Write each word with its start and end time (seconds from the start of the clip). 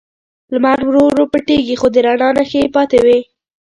لمر 0.51 0.79
ورو 0.85 1.03
ورو 1.07 1.25
پټیږي، 1.33 1.75
خو 1.79 1.87
د 1.93 1.97
رڼا 2.07 2.29
نښې 2.37 2.59
یې 2.63 2.73
پاتې 2.75 2.99
وي. 3.05 3.19